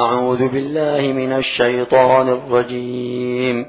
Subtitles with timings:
[0.00, 3.66] أعوذ بالله من الشيطان الرجيم.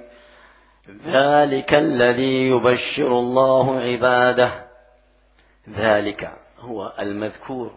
[1.05, 4.65] ذلك الذي يبشر الله عباده.
[5.69, 7.71] ذلك هو المذكور.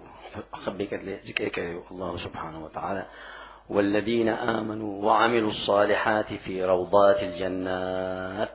[1.90, 3.06] الله سبحانه وتعالى.
[3.70, 8.48] والذين آمنوا وعملوا الصالحات في روضات الجنات.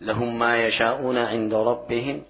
[0.00, 2.22] لهم ما يشاءون عند ربهم.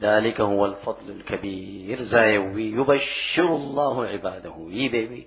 [0.00, 1.98] ذلك هو الفضل الكبير.
[2.02, 4.54] زايوي يبشر الله عباده.
[4.68, 5.26] يبيبي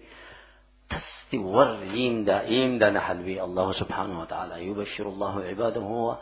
[0.94, 6.18] تستور يمدا يمدا نحلوي الله سبحانه وتعالى يبشر الله عباده هو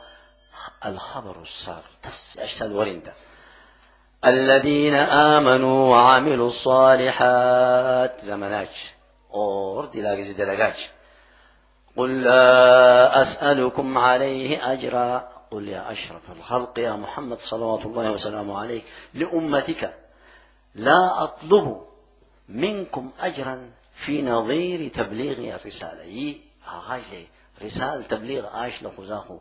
[0.85, 3.13] الخبر السار تس أشتد ورندا
[4.25, 4.95] الذين
[5.35, 8.69] آمنوا وعملوا الصالحات زمناج.
[9.33, 10.89] اور دلاغ دلغاج
[11.97, 15.31] قل لا أسألكم عليه أجرا.
[15.51, 18.85] قل يا أشرف الخلق يا محمد صلوات الله وسلامه عليك.
[19.13, 19.93] لأمتك
[20.75, 21.81] لا أطلب
[22.49, 23.71] منكم أجرا
[24.05, 27.27] في نظير تبليغ الرسالة يي آغاج لي
[27.61, 29.39] رسالة تبليغ آش لخزاخو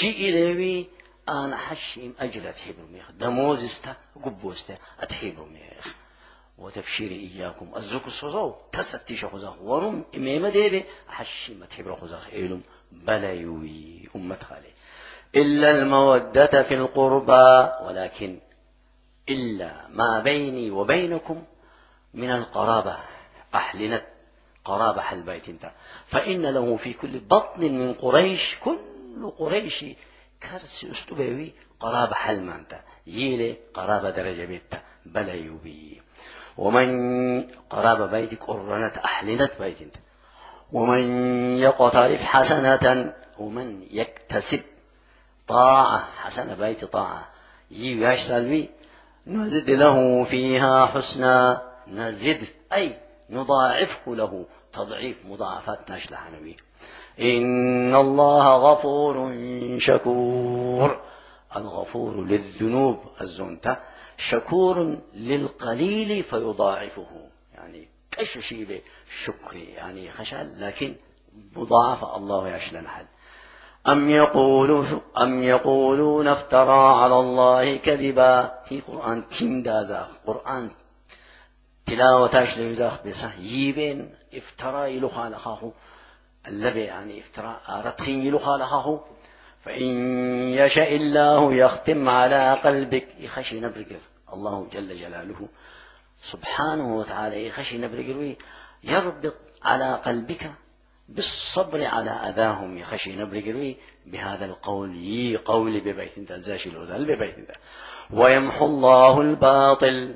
[0.00, 0.86] شيء إليوي
[1.28, 5.96] أنا حشيم أجل أتحبر ميخ دموز استا قبوستا أتحبر ميخ
[6.58, 14.36] وتبشير إياكم الزوك الصوزو تستيش خزاخ ورم إميمة ديبي حشيم أتحبر خزاخ إلهم بلايوي أمة
[14.36, 14.72] خالي
[15.36, 18.38] إلا المودة في القربى ولكن
[19.28, 21.44] إلا ما بيني وبينكم
[22.14, 23.13] من القرابة.
[23.54, 24.02] أحلنت
[24.64, 25.70] قرابة حل بيت انت.
[26.06, 29.84] فإن له في كل بطن من قريش كل قريش
[30.42, 32.80] كرسي أستبوي قرابة حل ما انت.
[33.06, 34.74] يلي قرابة درجة بيت
[35.06, 36.02] بلا يبي
[36.56, 36.90] ومن
[37.70, 39.94] قرابة بيتك قرنت أحلنت بيت انت.
[40.72, 41.02] ومن
[41.58, 44.62] يقترف حسنة ومن يكتسب
[45.48, 47.28] طاعة حسنة بيت طاعة.
[47.70, 48.70] يجي سلبي
[49.26, 52.96] نزد له فيها حسنا نزد أي
[53.30, 54.46] نضاعفه له.
[54.72, 56.56] تضعيف مضاعفات ناشلة حنوي
[57.20, 59.32] إن الله غفور
[59.78, 61.00] شكور.
[61.56, 63.76] الغفور للذنوب الزنتة.
[64.16, 67.06] شكور للقليل فيضاعفه.
[67.54, 68.82] يعني كش شيء
[69.24, 70.94] شكري يعني خشل لكن
[71.56, 73.06] مضاعف الله يشلن حل
[73.88, 74.84] أم يقولوا
[75.18, 78.52] أم يقولون افترى على الله كذبا.
[78.68, 80.70] في قرآن كم دازا قرآن
[81.86, 82.58] تلاوتاش
[83.06, 85.72] بصح يبين افترى يلو خالقه
[86.48, 89.04] الذي يعني افترى أردخين يلو خالقه
[89.64, 89.84] فإن
[90.52, 93.08] يشاء الله يختم على قلبك.
[93.18, 94.00] يخشي نبرقر
[94.32, 95.48] الله جل جلاله
[96.32, 98.34] سبحانه وتعالى يخشي نبرقر
[98.84, 100.52] يربط على قلبك.
[101.08, 102.78] بالصبر على أذاهم.
[102.78, 103.74] يخشي نبرقر
[104.06, 104.96] بهذا القول.
[104.96, 106.32] يي قولي ببيت انت.
[106.32, 107.50] ببيت انت.
[108.10, 110.14] ويمحو الله الباطل.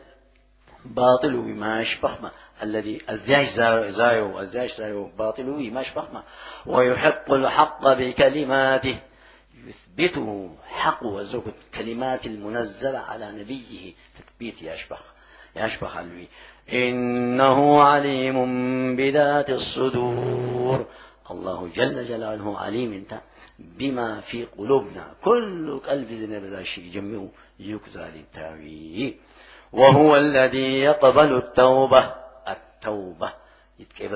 [0.84, 2.30] باطل ما يشبه
[2.62, 3.46] الذي الزاج
[3.90, 6.22] زايو الزاج زايو باطل ما يشبه
[6.66, 8.98] ويحق الحق بكلماته.
[9.66, 11.42] يثبته حق وزوج
[11.74, 13.94] كلمات المنزلة على نبيه.
[14.18, 14.98] تثبيت يشبه
[15.56, 16.28] يشبه الوي
[16.72, 18.36] إنه عليم
[18.96, 20.86] بذات الصدور.
[21.30, 23.20] الله جل جلاله عليم انت
[23.58, 25.14] بما في قلوبنا.
[25.24, 27.28] كل قلب زنا بذا الشيء يجمعه.
[27.60, 29.16] يكزى للتاوي
[29.72, 32.14] وهو الذي يقبل التوبة.
[32.48, 33.32] التوبة.
[33.78, 34.12] يتكيف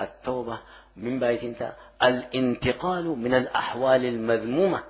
[0.00, 0.58] التوبة
[0.96, 1.72] من بيت انت.
[2.02, 4.82] الانتقال من الأحوال المذمومة.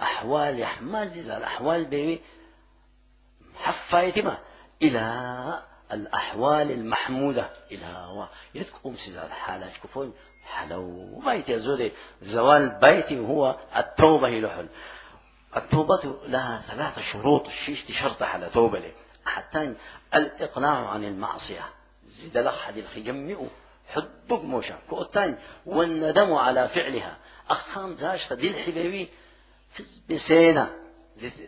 [0.00, 2.20] أحوال يحمل زال أحوال بي
[3.56, 4.38] حفايتما
[4.82, 7.50] إلى الأحوال المحمودة.
[7.72, 8.28] إلى هو.
[8.54, 9.32] يتكم سيزال.
[9.32, 10.14] حالات كفون
[10.44, 11.20] حلو.
[11.26, 11.92] بيت يزودي
[12.22, 14.68] زوال بيتي هو التوبة يلحل
[15.56, 17.46] التوبة لها ثلاثة شروط.
[17.46, 18.92] الشيش شرط على توبة لي.
[19.38, 19.74] حتى
[20.14, 21.64] الإقلاع عن المعصية.
[22.04, 23.48] زيد لخ الخي جمئوا
[23.88, 27.16] حدق موشا كوتان والندم على فعلها.
[27.50, 29.08] أخام زاش دي الحبيبي
[30.10, 30.70] بسينا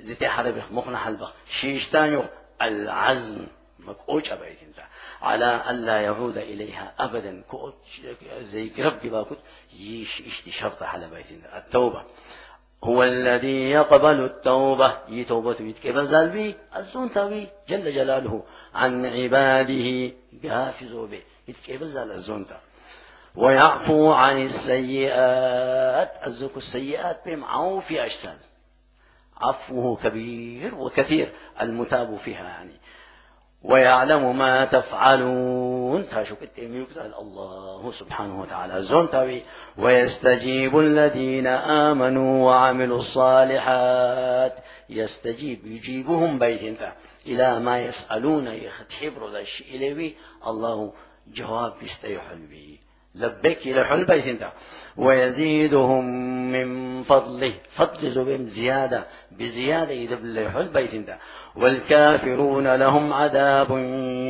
[0.00, 2.24] زيت حرب مخنا حلبة شيشتانيو
[2.62, 3.46] العزم.
[3.78, 4.82] مكوش أبيت انت.
[5.22, 7.44] على ألا يعود إليها أبدا.
[8.40, 9.38] زي ربي باكت
[9.72, 12.04] يش اشتي شرط على بيت التوبة.
[12.84, 14.98] هو الذي يقبل التوبة.
[15.08, 18.42] يتوبة يتكبل زالبي الزون تاوي جل جلاله
[18.74, 20.12] عن عباده.
[20.44, 21.22] قافزوا به.
[21.48, 22.46] يتكبل زال الزون
[23.34, 26.26] ويعفو عن السيئات.
[26.26, 27.44] الزك السيئات بهم.
[27.44, 28.36] عوفي أجسال
[29.40, 31.32] عفوه كبير وكثير.
[31.60, 32.80] المتاب فيها يعني.
[33.64, 36.08] ويعلم ما تفعلون.
[36.08, 36.86] تاشو كتيم
[37.18, 38.82] الله سبحانه وتعالى.
[38.82, 39.42] زونتاوي
[39.78, 44.58] ويستجيب الذين آمنوا وعملوا الصالحات.
[44.90, 45.66] يستجيب.
[45.66, 46.92] يجيبهم بيت انت.
[47.26, 48.46] إلى ما يسألون.
[48.46, 50.14] يختحبر ذا الشيء
[50.46, 50.92] الله
[51.34, 52.78] جواب بيستيحل به.
[53.14, 54.52] لبيك إلى حل بيت انت
[54.96, 56.04] ويزيدهم
[56.52, 57.54] من فضله.
[57.76, 59.06] فضل زبين زيادة.
[59.30, 61.18] بزيادة يدبل حل بيت انت
[61.56, 63.68] والكافرون لهم عذاب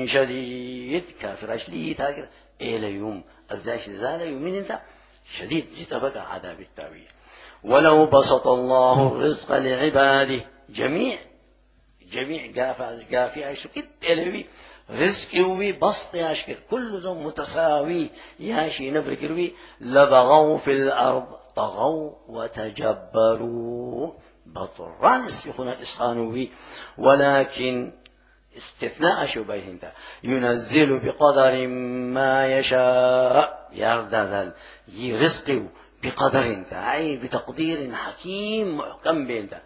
[0.07, 1.05] شديد.
[1.21, 2.27] كافر أشلي تاكر.
[2.61, 3.25] إلى يوم.
[3.53, 4.79] الزاش زال يومين انت
[5.39, 7.09] شديد زيت بقى عذاب التاويل.
[7.65, 10.45] ولو بسط الله الرزق لعباده.
[10.71, 11.19] جميع.
[12.13, 13.87] جميع قافع قافع شو كده
[14.91, 18.11] رزقي وي بسط ياشكر كل ذو متساوي
[18.41, 21.27] ياشي نبركروي لبغوا في الأرض
[21.57, 24.13] طغوا وتجبروا
[24.47, 26.51] بطران يكون إسخانوي
[26.99, 27.93] ولكن
[28.57, 29.93] استثناء شو بيهنتا
[30.25, 31.67] ينزل بقدر
[32.17, 34.53] ما يشاء يردزل
[34.89, 35.69] يرزقه
[36.03, 39.61] بقدر انت اي بتقدير حكيم محكم بينتا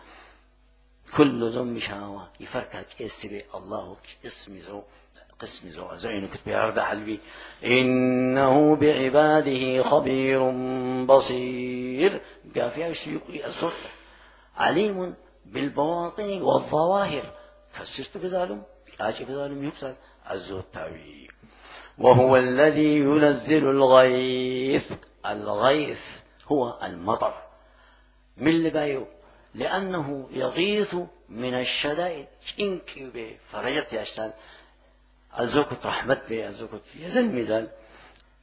[1.17, 3.97] كل ذم شاوى يفركك اسبي الله
[4.27, 4.83] اسمي زو
[5.39, 7.21] قسم زين كتب يرد حلبي.
[7.65, 10.41] إنه بعباده خبير
[11.07, 12.21] بصير.
[12.55, 13.91] فيها الشيوخي الصدق
[14.57, 15.15] عليم
[15.47, 17.25] بالبواطن والظواهر.
[17.73, 18.63] فسست بذلهم
[19.01, 19.95] آجي بذلهم يبسل
[20.27, 21.29] عزو التاوي
[21.99, 24.93] وهو الذي ينزل الغيث.
[25.27, 26.05] الغيث
[26.47, 27.35] هو المطر.
[28.37, 29.07] من اللي بايو
[29.55, 30.95] لأنه يغيث
[31.29, 32.27] من الشدائد.
[32.61, 33.11] إنك
[33.51, 34.33] فرجت يا أشتال
[35.41, 37.69] الزوكت رحمة به الزوكت يزن مثال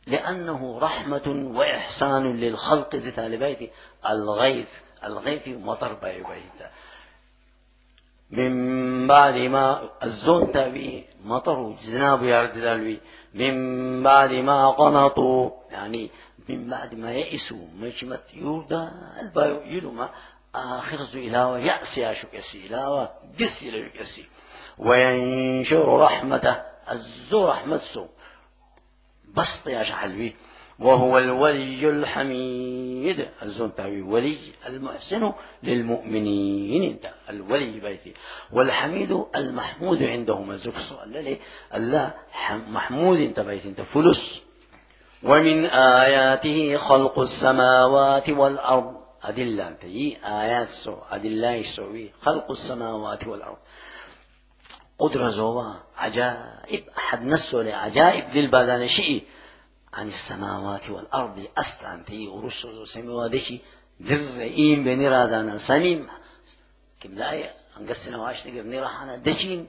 [0.07, 3.69] لأنه رحمة وإحسان للخلق ذات بيتي
[4.09, 4.69] الغيث
[5.03, 6.69] الغيث مطر باي بيت
[8.31, 12.99] من بعد ما الزون تبي مطر جناب يرد
[13.33, 16.09] من بعد ما قنطوا يعني
[16.49, 18.91] من بعد ما يئسوا مجمت يوردا
[19.21, 20.09] البايو يلوما.
[20.55, 23.09] آخر إلاوة يأسي يا شكسي إلاوة
[23.39, 24.25] قسي ليكسي
[24.77, 26.61] وينشر رحمته
[26.91, 28.05] الزو رحمة سو.
[29.35, 30.35] بسط يا شحلوي
[30.79, 33.27] وهو الولي الحميد.
[33.43, 34.37] الزون تاوي ولي
[34.67, 35.33] المحسن
[35.63, 36.91] للمؤمنين.
[36.91, 38.13] انت الولي بيتي.
[38.51, 40.51] والحميد المحمود عندهم.
[40.51, 41.37] الزوك سؤال
[41.75, 42.13] الله
[42.51, 44.41] محمود انت بيتي انت فلس
[45.23, 49.00] ومن آياته خلق السماوات والأرض.
[49.23, 49.83] أدلة أنت
[50.25, 53.57] آيات سو أدلة سوي خلق السماوات والأرض.
[54.99, 56.83] قدرة زوا عجائب.
[56.97, 59.23] أحد نسوا عجائب للبادان شيء.
[59.93, 63.59] عن السماوات والأرض أستعن في ورش سمي ودشي
[63.99, 66.07] در إيم بني رازانا سميم.
[67.01, 69.67] كم لا أنقسنا واش نقر نراحنا دشين.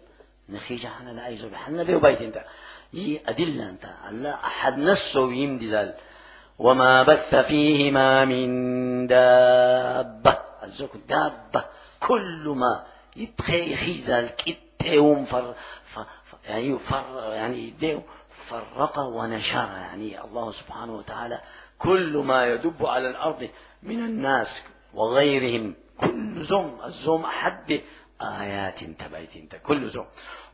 [0.49, 2.45] نخيجا حنا لا يزول حنا بيو بيت انت.
[2.93, 3.85] يي أدلة انت.
[4.09, 5.95] الله أحد نسوا يم دزال
[6.63, 10.39] وما بث فيهما من دابة.
[10.65, 11.65] الزوك دابة
[12.01, 12.85] كل ما
[13.17, 15.55] يبخي خيزال كت ديهم فر
[16.49, 18.03] يعني فر يعني ديو
[18.49, 21.41] فرق ونشر يعني الله سبحانه وتعالى
[21.79, 23.49] كل ما يدب على الأرض
[23.83, 24.63] من الناس
[24.95, 25.75] وغيرهم.
[26.01, 27.81] كل زم الزم حد
[28.23, 30.05] آيات تبعت انت كل زم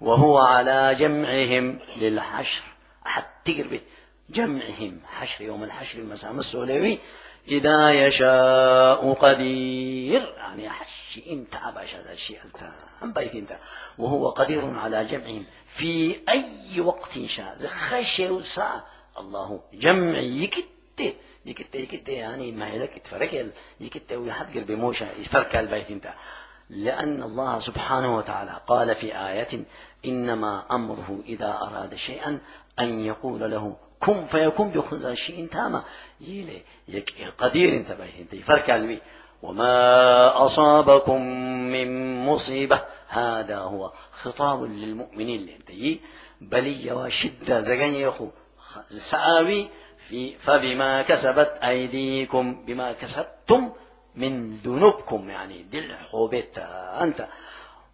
[0.01, 2.63] وهو على جمعهم للحشر
[3.07, 3.81] أحد تقرب
[4.31, 5.01] جمعهم.
[5.07, 6.99] حشر يوم الحشر مسام السولوي
[7.49, 10.35] إذا يشاء قدير.
[10.37, 12.39] يعني حش إنت عباش هذا الشيء.
[13.03, 13.59] أم بيت إنت.
[13.99, 15.45] وهو قدير على جمعهم.
[15.77, 18.85] في أي وقت شاء خشي وساعة
[19.19, 21.15] الله جمع يكت
[21.47, 26.15] يكت يكت يعني ما لك تفرك يكت ويحد قلبي موشة يفرك البيت إنت.
[26.71, 29.65] لأن الله سبحانه وتعالى قال في آية
[30.05, 32.41] إنما أمره إذا أراد شيئا
[32.79, 35.85] أن يقول له كن فيكون بخذ شيء تاما.
[36.21, 38.99] يلي يك قدير انت به انت فرك الوي
[39.43, 41.23] وما أصابكم
[41.73, 42.85] من مصيبة.
[43.09, 46.01] هذا هو خطاب للمؤمنين اللي
[46.41, 48.29] بلية وشدة زغن يخو
[49.11, 49.69] سآوي
[50.09, 53.73] في فبما كسبت أيديكم بما كسبتم
[54.17, 55.63] من ذنوبكم يعني.
[55.63, 56.59] دل حوبت
[57.01, 57.29] أنت.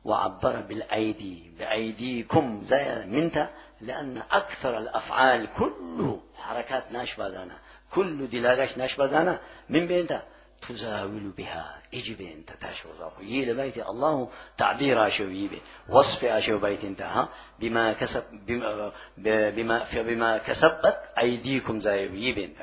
[0.05, 3.49] وعبر بالأيدي بأيديكم زي منت
[3.81, 7.59] لأن أكثر الأفعال كله حركات ناشبة زانا
[7.95, 10.23] كل دلاغش ناشبة زانا من بينتا
[10.69, 11.85] تزاول بها.
[11.95, 17.29] إجي بين تاشو ذاك يي لبيت الله تعبير آشو يبي وصف آشو بيت انت ها؟
[17.61, 22.57] بما كسب بما بما بما كسبت أيديكم زي يبي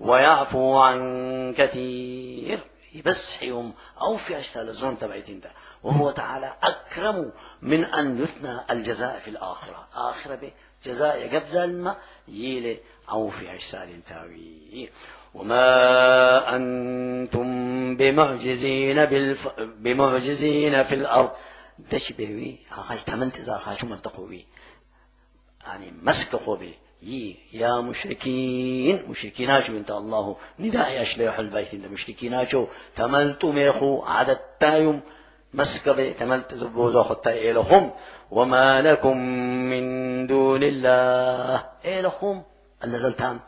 [0.00, 2.60] ويعفو عن كثير.
[3.00, 5.46] بس يوم أو في اشتال زون تبعت انت
[5.82, 7.32] وهو تعالى أكرم
[7.62, 9.88] من أن يثنى الجزاء في الآخرة.
[9.94, 10.52] آخرة به
[10.84, 11.96] جزاء يقف زلمة
[12.28, 12.78] ييلي
[13.10, 14.90] أو في أجسال تاوي
[15.34, 19.48] وما أنتم بمعجزين بالف...
[19.58, 21.30] بمعجزين في الأرض.
[21.78, 24.46] دش بيوي هاش تمنت إذا هاش ملتقوي
[25.66, 26.74] يعني مسك خوبي.
[27.52, 32.66] يا مشركين مشركيناشو انت الله نداء اشليح البيت مشركيناشو
[32.96, 35.00] تملت ميخو عدد تايم
[35.54, 37.90] مسكب تملت زبوزو خطا إلهم
[38.30, 39.16] وما لكم
[39.70, 42.42] من دون الله إلهم
[42.84, 43.40] اللي زلتام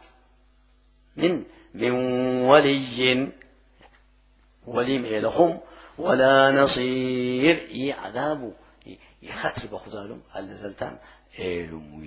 [1.16, 1.42] من
[1.75, 1.90] من
[2.42, 3.28] ولي
[4.66, 5.61] ولي إلهم
[5.99, 8.52] ولا نصير يعذاب
[9.23, 10.99] يخطر بخزالهم اللي زلتام
[11.38, 12.04] إلهم